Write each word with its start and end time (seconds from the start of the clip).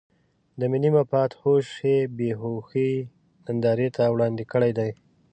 د 0.59 0.61
ملي 0.71 0.89
مفاد 0.97 1.29
هوش 1.41 1.67
یې 1.89 1.97
بې 2.17 2.29
هوشۍ 2.41 2.91
نندارې 3.47 3.87
ته 3.95 4.03
وړاندې 4.13 4.43
کړی 4.51 4.71
دی. 4.77 4.91